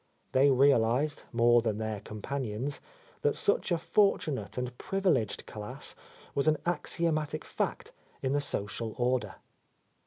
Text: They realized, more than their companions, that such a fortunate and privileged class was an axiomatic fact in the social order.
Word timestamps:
They 0.31 0.49
realized, 0.49 1.25
more 1.31 1.61
than 1.61 1.77
their 1.77 1.99
companions, 1.99 2.81
that 3.21 3.37
such 3.37 3.71
a 3.71 3.77
fortunate 3.77 4.57
and 4.57 4.75
privileged 4.79 5.45
class 5.45 5.93
was 6.33 6.47
an 6.47 6.57
axiomatic 6.65 7.45
fact 7.45 7.91
in 8.23 8.33
the 8.33 8.41
social 8.41 8.95
order. 8.97 9.35